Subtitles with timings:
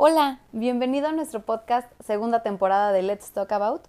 [0.00, 3.80] Hola, bienvenido a nuestro podcast, segunda temporada de Let's Talk About.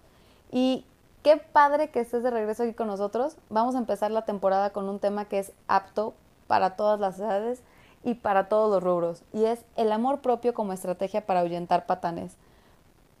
[0.50, 0.84] Y
[1.22, 3.36] qué padre que estés de regreso aquí con nosotros.
[3.48, 6.14] Vamos a empezar la temporada con un tema que es apto
[6.48, 7.62] para todas las edades
[8.02, 12.36] y para todos los rubros, y es el amor propio como estrategia para ahuyentar patanes.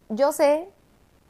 [0.08, 0.68] Yo sé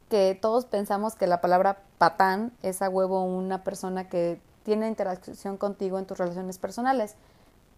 [0.09, 5.57] que todos pensamos que la palabra patán es a huevo una persona que tiene interacción
[5.57, 7.17] contigo en tus relaciones personales,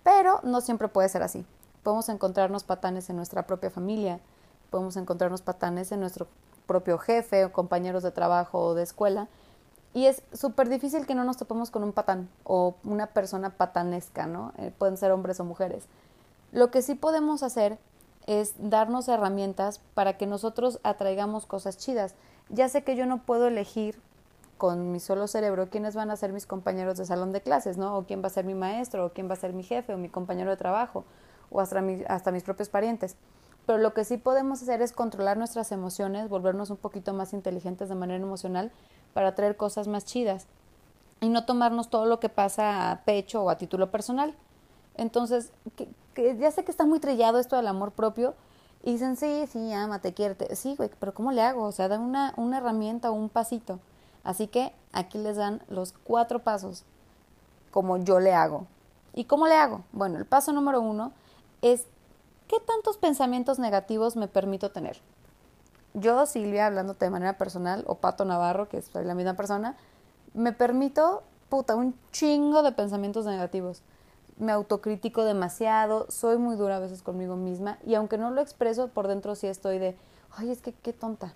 [0.04, 1.45] pero no siempre puede ser así.
[1.84, 4.20] Podemos encontrarnos patanes en nuestra propia familia,
[4.70, 6.28] podemos encontrarnos patanes en nuestro
[6.66, 9.28] propio jefe o compañeros de trabajo o de escuela.
[9.94, 14.26] Y es súper difícil que no nos topemos con un patán o una persona patanesca,
[14.26, 14.54] ¿no?
[14.58, 15.86] Eh, pueden ser hombres o mujeres.
[16.52, 17.77] Lo que sí podemos hacer
[18.26, 22.16] es darnos herramientas para que nosotros atraigamos cosas chidas.
[22.50, 24.00] Ya sé que yo no puedo elegir
[24.58, 27.98] con mi solo cerebro quiénes van a ser mis compañeros de salón de clases, ¿no?
[27.98, 29.98] O quién va a ser mi maestro, o quién va a ser mi jefe, o
[29.98, 31.04] mi compañero de trabajo
[31.54, 33.15] o hasta, hasta mis propios parientes.
[33.65, 37.87] Pero lo que sí podemos hacer es controlar nuestras emociones, volvernos un poquito más inteligentes
[37.87, 38.71] de manera emocional
[39.13, 40.48] para traer cosas más chidas
[41.21, 44.35] y no tomarnos todo lo que pasa a pecho o a título personal.
[44.95, 48.35] Entonces, que, ya sé que está muy trillado esto del amor propio
[48.84, 50.54] y dicen, sí, sí, amate, quiérete.
[50.57, 51.63] Sí, güey, pero ¿cómo le hago?
[51.63, 53.79] O sea, da una, una herramienta o un pasito.
[54.26, 56.84] Así que aquí les dan los cuatro pasos
[57.71, 58.67] como yo le hago.
[59.13, 59.84] ¿Y cómo le hago?
[59.93, 61.13] Bueno, el paso número uno
[61.64, 61.88] es
[62.48, 65.02] ¿qué tantos pensamientos negativos me permito tener?
[65.96, 69.75] Yo, Silvia, hablándote de manera personal, o Pato Navarro, que soy la misma persona,
[70.34, 73.81] me permito, puta, un chingo de pensamientos negativos.
[74.38, 78.90] Me autocritico demasiado, soy muy dura a veces conmigo misma, y aunque no lo expreso,
[78.90, 79.96] por dentro sí estoy de,
[80.36, 81.34] ay, es que qué tonta,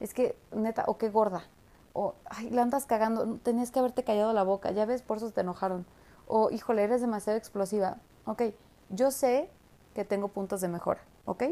[0.00, 1.44] es que neta, o qué gorda,
[1.92, 5.30] o ay, la andas cagando, tenías que haberte callado la boca, ya ves, por eso
[5.30, 5.84] te enojaron,
[6.26, 7.98] o híjole, eres demasiado explosiva.
[8.24, 8.42] Ok,
[8.88, 9.50] yo sé
[9.94, 11.44] que tengo puntos de mejora, ¿ok?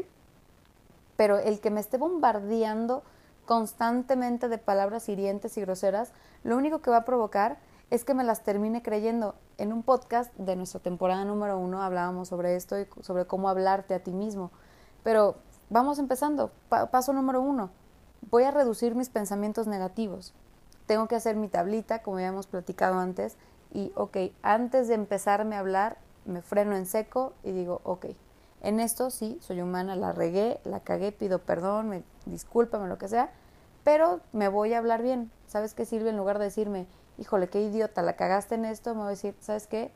[1.15, 3.03] Pero el que me esté bombardeando
[3.45, 6.11] constantemente de palabras hirientes y groseras,
[6.43, 7.57] lo único que va a provocar
[7.89, 9.35] es que me las termine creyendo.
[9.57, 13.95] En un podcast de nuestra temporada número uno hablábamos sobre esto y sobre cómo hablarte
[13.95, 14.51] a ti mismo.
[15.03, 15.35] Pero
[15.69, 16.51] vamos empezando.
[16.69, 17.71] paso número uno.
[18.29, 20.33] Voy a reducir mis pensamientos negativos.
[20.85, 23.37] Tengo que hacer mi tablita, como ya hemos platicado antes,
[23.73, 28.07] y, ok, antes de empezarme a hablar, me freno en seco y digo, ok,
[28.61, 33.07] en esto sí, soy humana, la regué, la cagué, pido perdón, me discúlpame, lo que
[33.07, 33.31] sea,
[33.83, 35.31] pero me voy a hablar bien.
[35.47, 36.09] ¿Sabes qué sirve?
[36.09, 36.87] En lugar de decirme,
[37.17, 39.91] híjole, qué idiota, la cagaste en esto, me voy a decir, ¿sabes qué?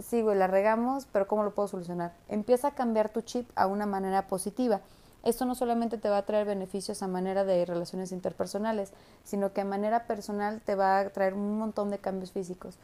[0.00, 2.14] Sí, güey, la regamos, pero ¿cómo lo puedo solucionar?
[2.28, 4.80] Empieza a cambiar tu chip a una manera positiva.
[5.22, 8.92] Esto no solamente te va a traer beneficios a manera de relaciones interpersonales,
[9.22, 12.78] sino que a manera personal te va a traer un montón de cambios físicos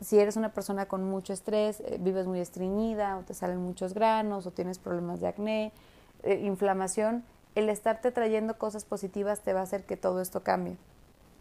[0.00, 3.94] si eres una persona con mucho estrés, eh, vives muy estreñida o te salen muchos
[3.94, 5.72] granos o tienes problemas de acné,
[6.22, 7.24] eh, inflamación,
[7.54, 10.76] el estarte trayendo cosas positivas te va a hacer que todo esto cambie.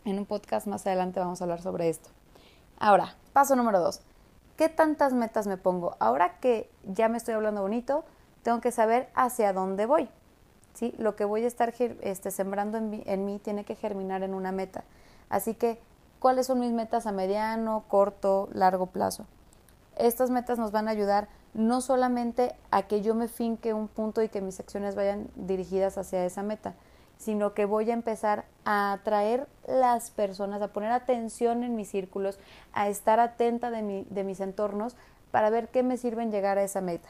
[0.06, 2.10] En un podcast más adelante vamos a hablar sobre esto.
[2.80, 4.02] Ahora, paso número dos.
[4.58, 5.96] ¿Qué tantas metas me pongo?
[6.00, 8.04] Ahora que ya me estoy hablando bonito,
[8.44, 10.10] tengo que saber hacia dónde voy.
[10.74, 10.94] ¿sí?
[10.98, 14.52] Lo que voy a estar este, sembrando en en mí tiene que germinar en una
[14.52, 14.84] meta.
[15.30, 15.80] Así que
[16.20, 19.26] cuáles son mis metas a mediano, corto, largo plazo.
[19.98, 24.22] Estas metas nos van a ayudar no solamente a que yo me finque un punto
[24.22, 26.76] y que mis acciones vayan dirigidas hacia esa meta,
[27.18, 32.40] sino que voy a empezar a atraer las personas, a poner atención en mis círculos,
[32.74, 34.96] a estar atenta de, de mis entornos
[35.32, 37.10] para ver qué me sirven llegar a esa meta.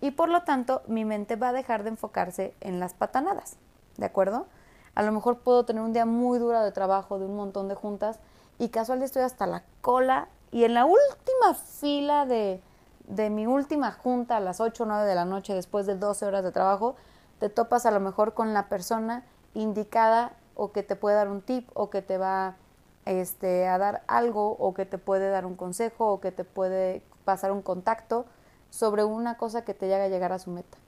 [0.00, 3.56] Y por lo tanto, mi mente va a dejar de enfocarse en las patanadas,
[3.96, 4.46] ¿de acuerdo?
[4.94, 7.74] A lo mejor puedo tener un día muy duro de trabajo, de un montón de
[7.74, 8.18] juntas,
[8.58, 12.62] y casual estoy hasta la cola y en la última fila de,
[13.08, 16.26] de mi última junta a las 8 o 9 de la noche después de 12
[16.26, 16.96] horas de trabajo,
[17.38, 19.24] te topas a lo mejor con la persona
[19.54, 22.56] indicada o que te puede dar un tip o que te va
[23.04, 27.02] este, a dar algo o que te puede dar un consejo o que te puede
[27.24, 28.26] pasar un contacto
[28.70, 30.78] sobre una cosa que te haga llegar a su meta.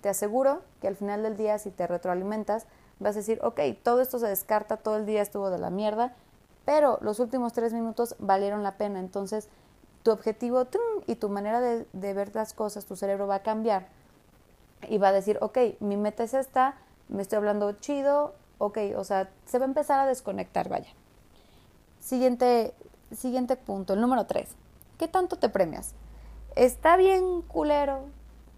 [0.00, 2.66] Te aseguro que al final del día si te retroalimentas
[2.98, 6.14] vas a decir, ok, todo esto se descarta, todo el día estuvo de la mierda,
[6.64, 9.00] pero los últimos tres minutos valieron la pena.
[9.00, 9.48] Entonces,
[10.02, 10.66] tu objetivo
[11.06, 13.88] y tu manera de, ver las cosas, tu cerebro va a cambiar
[14.88, 16.74] y va a decir, ok, mi meta es esta,
[17.08, 20.90] me estoy hablando chido, ok, o sea, se va a empezar a desconectar, vaya.
[22.00, 22.74] Siguiente,
[23.16, 24.50] siguiente punto, el número tres.
[24.98, 25.94] ¿Qué tanto te premias?
[26.56, 28.00] Está bien culero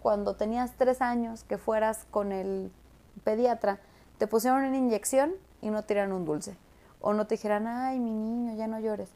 [0.01, 2.71] cuando tenías tres años que fueras con el
[3.23, 3.79] pediatra,
[4.17, 6.57] te pusieron una inyección y no tiran un dulce
[7.05, 9.11] o no te dijeran, ay, mi niño, ya no llores.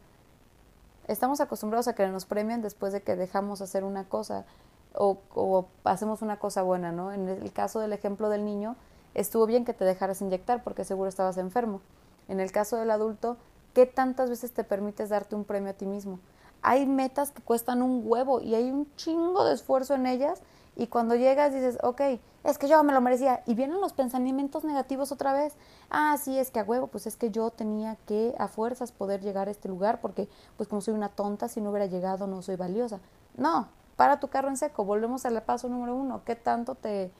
[1.07, 4.45] Estamos acostumbrados a que nos premien después de que dejamos hacer una cosa
[4.93, 7.11] o, o hacemos una cosa buena, ¿no?
[7.11, 8.75] En el caso del ejemplo del niño,
[9.15, 11.81] estuvo bien que te dejaras inyectar porque seguro estabas enfermo.
[12.27, 13.37] En el caso del adulto,
[13.73, 16.19] ¿qué tantas veces te permites darte un premio a ti mismo?
[16.61, 20.41] Hay metas que cuestan un huevo y hay un chingo de esfuerzo en ellas
[20.75, 22.01] y cuando llegas dices, ok,
[22.45, 23.43] es que yo me lo merecía.
[23.45, 25.55] Y vienen los pensamientos negativos otra vez.
[25.89, 29.21] Ah, sí, es que a huevo, pues es que yo tenía que a fuerzas poder
[29.21, 32.41] llegar a este lugar porque pues como soy una tonta, si no hubiera llegado no
[32.41, 33.01] soy valiosa.
[33.35, 33.67] No,
[33.97, 36.21] para tu carro en seco, volvemos al paso número uno.
[36.23, 37.11] ¿Qué tanto te,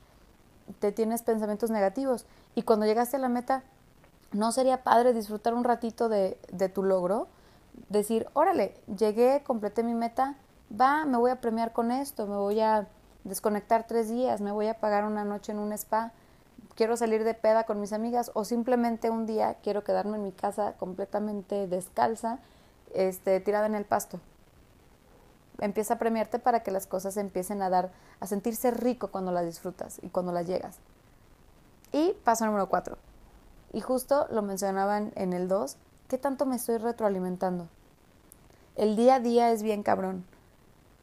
[0.79, 2.25] te tienes pensamientos negativos?
[2.55, 3.63] Y cuando llegaste a la meta,
[4.31, 7.27] ¿no sería padre disfrutar un ratito de, de tu logro?
[7.87, 10.35] Decir, órale, llegué, completé mi meta,
[10.69, 12.87] va, me voy a premiar con esto, me voy a
[13.23, 16.11] desconectar tres días, me voy a pagar una noche en un spa,
[16.75, 20.31] quiero salir de peda con mis amigas o simplemente un día quiero quedarme en mi
[20.31, 22.39] casa completamente descalza,
[22.93, 24.19] este, tirada en el pasto.
[25.59, 29.45] Empieza a premiarte para que las cosas empiecen a dar, a sentirse rico cuando las
[29.45, 30.77] disfrutas y cuando las llegas.
[31.91, 32.97] Y paso número cuatro.
[33.73, 35.75] Y justo lo mencionaban en el 2,
[36.09, 37.67] ¿qué tanto me estoy retroalimentando?
[38.75, 40.25] El día a día es bien cabrón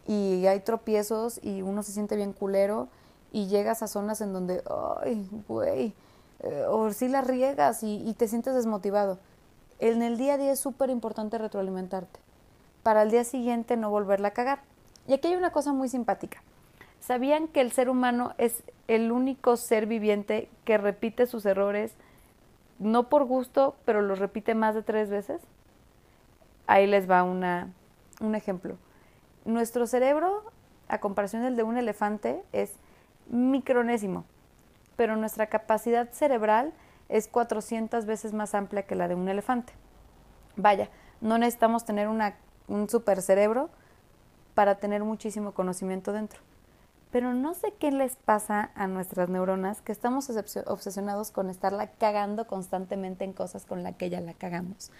[0.06, 2.88] y hay tropiezos y uno se siente bien culero
[3.32, 4.62] y llegas a zonas en donde,
[5.02, 5.94] ay, güey,
[6.40, 9.18] eh, o si la riegas y, y te sientes desmotivado.
[9.78, 12.18] En el día a día es súper importante retroalimentarte
[12.82, 14.60] para el día siguiente no volverla a cagar.
[15.08, 16.42] Y aquí hay una cosa muy simpática.
[17.00, 21.94] ¿Sabían que el ser humano es el único ser viviente que repite sus errores,
[22.78, 25.42] no por gusto, pero los repite más de tres veces?
[26.66, 27.72] Ahí les va una,
[28.20, 28.76] un ejemplo.
[29.44, 30.42] Nuestro cerebro,
[30.88, 32.72] a comparación del de un elefante, es
[33.28, 34.24] micronésimo,
[34.96, 36.72] pero nuestra capacidad cerebral
[37.08, 39.72] es 400 veces más amplia que la de un elefante.
[40.56, 40.88] Vaya,
[41.20, 42.36] no necesitamos tener una,
[42.66, 43.70] un super cerebro
[44.54, 46.40] para tener muchísimo conocimiento dentro.
[47.10, 50.28] Pero no sé qué les pasa a nuestras neuronas que estamos
[50.66, 54.90] obsesionados con estarla cagando constantemente en cosas con las que ya la cagamos.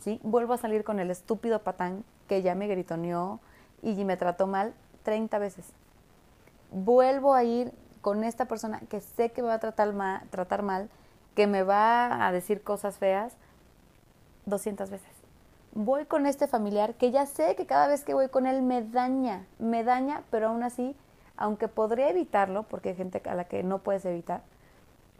[0.00, 0.20] ¿sí?
[0.22, 3.40] Vuelvo a salir con el estúpido patán que ya me gritoneó,
[3.82, 4.74] y me trató mal
[5.04, 5.66] 30 veces.
[6.70, 10.62] Vuelvo a ir con esta persona que sé que me va a tratar mal, tratar
[10.62, 10.88] mal,
[11.34, 13.34] que me va a decir cosas feas
[14.46, 15.08] 200 veces.
[15.72, 18.82] Voy con este familiar que ya sé que cada vez que voy con él me
[18.82, 20.96] daña, me daña, pero aún así,
[21.36, 24.42] aunque podría evitarlo, porque hay gente a la que no puedes evitar,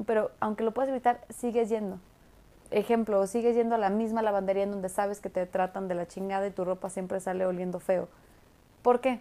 [0.05, 1.99] pero aunque lo puedes evitar, sigues yendo.
[2.71, 6.07] Ejemplo, sigues yendo a la misma lavandería en donde sabes que te tratan de la
[6.07, 8.09] chingada y tu ropa siempre sale oliendo feo
[8.83, 9.21] ¿Por qué?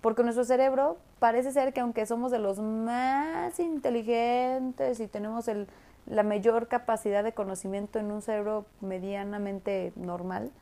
[0.00, 5.66] Porque nuestro cerebro parece ser que aunque somos de los más inteligentes y tenemos el,
[6.06, 10.52] la mayor capacidad de conocimiento en un cerebro medianamente normal,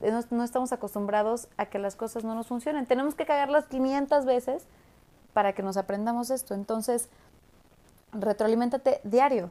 [0.00, 2.84] eh, no, no, estamos acostumbrados a que las cosas no nos funcionen.
[2.86, 4.66] Tenemos que cagarlas 500 veces
[5.32, 6.54] para que nos aprendamos esto.
[6.54, 7.08] Entonces,
[8.12, 9.50] retroalimentate diario.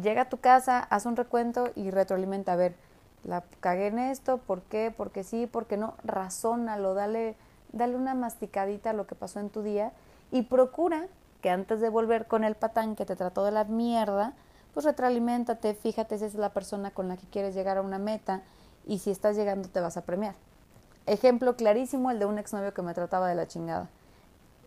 [0.00, 2.52] Llega a tu casa, haz un recuento y retroalimenta.
[2.52, 2.76] A ver,
[3.24, 4.92] la cagué en esto, ¿por qué?
[4.96, 5.94] Porque sí, porque no.
[6.04, 7.36] Razónalo, dale
[7.72, 9.92] dale una masticadita a lo que pasó en tu día
[10.30, 11.06] y procura
[11.40, 14.32] que antes de volver con el patán que te trató de la mierda,
[14.74, 18.42] pues retroalimentate, fíjate si es la persona con la que quieres llegar a una meta
[18.86, 20.34] y si estás llegando te vas a premiar.
[21.06, 23.88] Ejemplo clarísimo el de un exnovio que me trataba de la chingada.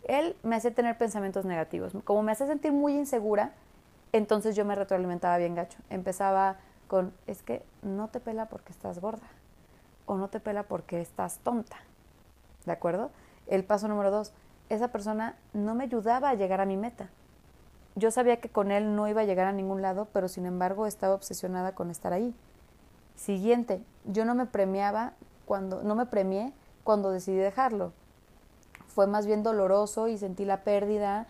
[0.10, 1.94] Él me hacía tener pensamientos negativos.
[2.04, 3.54] Como me hacía sentir muy insegura,
[4.12, 5.78] entonces yo me retroalimentaba bien gacho.
[5.90, 9.28] Empezaba con, es que no te pela porque estás gorda
[10.08, 11.78] o no te pela porque estás tonta
[12.66, 13.12] ¿de acuerdo?
[13.48, 14.32] El paso número dos,
[14.70, 17.10] esa persona no me ayudaba a llegar a mi meta.
[17.96, 20.86] Yo sabía que con él no iba a llegar a ningún lado, pero sin embargo
[20.86, 22.34] estaba obsesionada con estar ahí.
[23.16, 25.14] Siguiente, yo no me premiaba
[25.46, 27.92] cuando, no me premié cuando decidí dejarlo.
[28.90, 31.28] Fue más bien doloroso y sentí la pérdida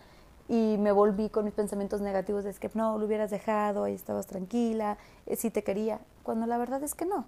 [0.48, 4.26] y me volví con mis pensamientos negativos de que no, lo hubieras dejado, ahí estabas
[4.26, 7.24] tranquila, si eh, sí te quería, cuando la verdad es que no.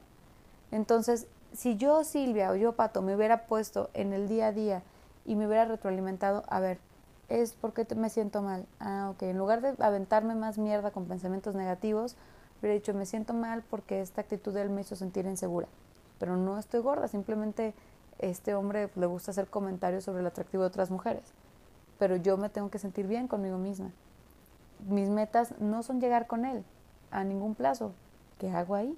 [0.73, 4.83] Entonces, si yo, Silvia, o yo, Pato, me hubiera puesto en el día a día
[5.25, 6.79] y me hubiera retroalimentado, a ver,
[7.29, 8.67] es porque me siento mal.
[8.81, 12.17] Ah, ok, en lugar de aventarme más mierda con pensamientos negativos,
[12.61, 15.69] hubiera dicho, me siento mal porque esta actitud de él me hizo sentir insegura.
[16.19, 17.75] Pero no estoy gorda, simplemente
[18.23, 21.25] este hombre le gusta hacer comentarios sobre el atractivo de otras mujeres.
[21.99, 23.91] Pero yo me tengo que sentir bien conmigo misma.
[24.89, 26.65] Mis metas no son llegar con él
[27.11, 27.93] a ningún plazo.
[28.39, 28.97] ¿Qué hago ahí?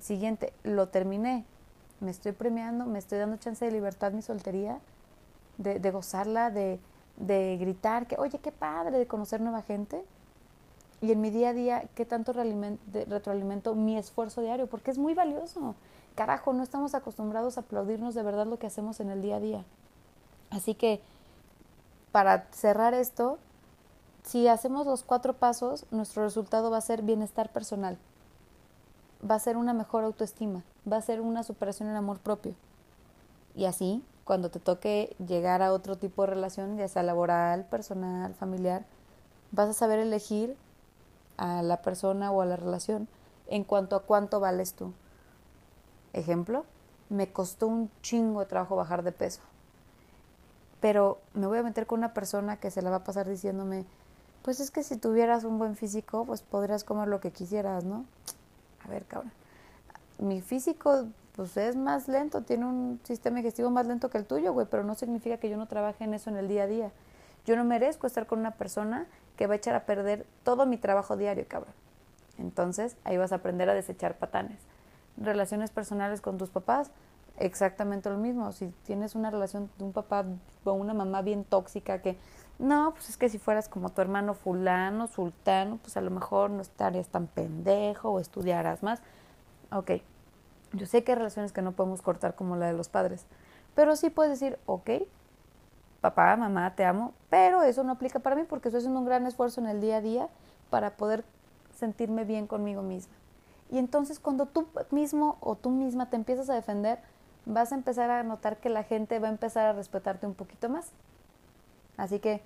[0.00, 1.44] Siguiente, lo terminé.
[2.00, 4.80] Me estoy premiando, me estoy dando chance de libertad mi soltería,
[5.58, 6.80] de, gozarla, de,
[7.16, 10.04] de gritar que, oye, qué padre de conocer nueva gente.
[11.00, 15.14] Y en mi día a día, qué tanto retroalimento mi esfuerzo diario, porque es muy
[15.14, 15.74] valioso.
[16.14, 19.40] Carajo, no estamos acostumbrados a aplaudirnos de verdad lo que hacemos en el día a
[19.40, 19.64] día.
[20.50, 21.00] Así que
[22.12, 23.38] para cerrar esto,
[24.22, 27.98] si hacemos los cuatro pasos, nuestro resultado va a ser bienestar personal,
[29.28, 32.54] va a ser una mejor autoestima, va a ser una superación en amor propio.
[33.54, 38.34] Y así, cuando te toque llegar a otro tipo de relación, ya sea laboral, personal,
[38.34, 38.84] familiar,
[39.50, 40.56] vas a saber elegir
[41.38, 43.08] a la persona o a la relación
[43.48, 44.92] en cuanto a cuánto vales tú.
[46.12, 46.64] Ejemplo,
[47.08, 49.40] me costó un chingo de trabajo bajar de peso.
[50.80, 53.84] Pero me voy a meter con una persona que se la va a pasar diciéndome,
[54.42, 58.04] pues es que si tuvieras un buen físico, pues podrías comer lo que quisieras, ¿no?
[58.84, 59.32] A ver, cabrón.
[60.18, 64.52] Mi físico, pues es más lento, tiene un sistema digestivo más lento que el tuyo,
[64.52, 66.92] güey, pero no significa que yo no trabaje en eso en el día a día.
[67.44, 70.76] Yo no merezco estar con una persona que va a echar a perder todo mi
[70.76, 71.74] trabajo diario, cabrón.
[72.38, 74.58] Entonces, ahí vas a aprender a desechar patanes.
[75.16, 76.90] Relaciones personales con tus papás,
[77.38, 78.50] exactamente lo mismo.
[78.52, 80.24] Si tienes una relación de un papá
[80.64, 82.16] o una mamá bien tóxica que
[82.58, 86.50] no, pues es que si fueras como tu hermano fulano, sultano, pues a lo mejor
[86.50, 89.02] no estarías tan pendejo o estudiarás más.
[89.72, 89.92] Ok,
[90.72, 93.26] yo sé que hay relaciones que no podemos cortar como la de los padres,
[93.74, 94.90] pero sí puedes decir, ok,
[96.00, 99.26] papá, mamá, te amo, pero eso no aplica para mí porque estoy haciendo un gran
[99.26, 100.28] esfuerzo en el día a día
[100.70, 101.24] para poder
[101.74, 103.14] sentirme bien conmigo misma.
[103.72, 107.00] Y entonces cuando tú mismo o tú misma te empiezas a defender,
[107.46, 110.68] vas a empezar a notar que la gente va a empezar a respetarte un poquito
[110.68, 110.92] más.
[111.96, 112.42] Así que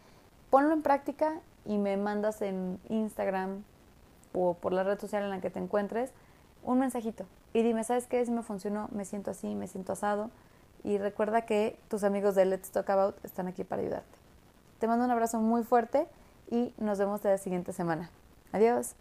[0.49, 3.65] ponlo en práctica y me mandas en Instagram
[4.33, 6.13] o por la red social en la que te encuentres
[6.63, 8.23] un mensajito y dime, ¿sabes qué?
[8.25, 10.31] Si me funcionó, me siento así, me siento asado.
[10.85, 14.19] Y recuerda que tus amigos de Let's Talk About están aquí para ayudarte.
[14.79, 16.07] Te mando un abrazo muy fuerte
[16.51, 18.11] y nos vemos la siguiente semana.
[18.53, 18.95] Adiós.